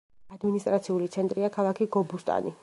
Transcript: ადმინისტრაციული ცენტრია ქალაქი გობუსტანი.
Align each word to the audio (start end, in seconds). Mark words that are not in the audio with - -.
ადმინისტრაციული 0.35 1.11
ცენტრია 1.17 1.53
ქალაქი 1.59 1.91
გობუსტანი. 1.97 2.57